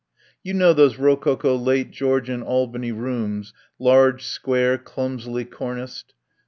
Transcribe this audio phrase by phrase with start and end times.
[0.43, 6.13] You know those rococo, late Georgian Al bany rooms, large, square, clumsily corniced.